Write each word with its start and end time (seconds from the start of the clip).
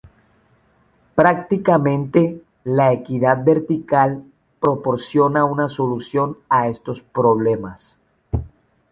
Prácticamente, 1.13 2.43
la 2.63 2.91
equidad 2.91 3.43
vertical, 3.45 4.23
proporciona 4.59 5.45
una 5.45 5.69
solución 5.69 6.39
a 6.49 6.67
estos 6.69 7.03
problemas. 7.03 7.99